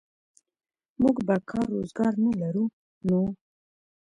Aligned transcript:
موږ 1.01 1.15
به 1.27 1.35
کار 1.49 1.65
روزګار 1.75 2.13
نه 2.25 2.31
لرو 2.41 2.65
نو. 3.07 3.21